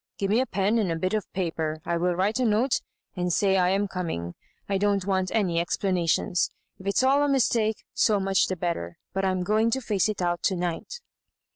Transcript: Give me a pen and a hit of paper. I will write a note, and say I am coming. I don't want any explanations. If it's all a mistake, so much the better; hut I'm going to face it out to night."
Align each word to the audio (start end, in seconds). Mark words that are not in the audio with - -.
Give 0.17 0.31
me 0.31 0.41
a 0.41 0.47
pen 0.47 0.79
and 0.79 0.91
a 0.91 0.97
hit 0.97 1.13
of 1.13 1.31
paper. 1.31 1.79
I 1.85 1.95
will 1.95 2.15
write 2.15 2.39
a 2.39 2.43
note, 2.45 2.81
and 3.15 3.31
say 3.31 3.55
I 3.57 3.69
am 3.69 3.87
coming. 3.87 4.33
I 4.67 4.79
don't 4.79 5.05
want 5.05 5.29
any 5.31 5.59
explanations. 5.59 6.49
If 6.79 6.87
it's 6.87 7.03
all 7.03 7.21
a 7.21 7.29
mistake, 7.29 7.85
so 7.93 8.19
much 8.19 8.47
the 8.47 8.55
better; 8.55 8.97
hut 9.13 9.25
I'm 9.25 9.43
going 9.43 9.69
to 9.69 9.79
face 9.79 10.09
it 10.09 10.19
out 10.19 10.41
to 10.41 10.55
night." 10.55 11.01